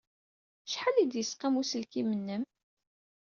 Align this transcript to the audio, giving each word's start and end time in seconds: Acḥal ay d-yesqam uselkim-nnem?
Acḥal 0.67 0.95
ay 0.97 1.07
d-yesqam 1.07 1.53
uselkim-nnem? 1.61 2.43